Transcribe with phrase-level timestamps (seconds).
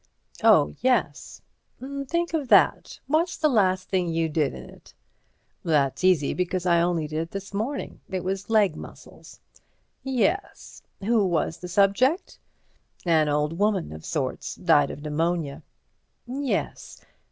[0.43, 1.43] "Oh, yes."
[1.79, 2.99] "Think of that.
[3.05, 4.95] What's the last thing you did in it?"
[5.63, 8.01] "That's easy, because I only did it this morning.
[8.09, 9.39] It was leg muscles."
[10.01, 10.81] "Yes.
[11.03, 12.39] Who was the subject?"
[13.05, 15.61] "An old woman of sorts; died of pneumonia."
[16.25, 17.05] "Yes.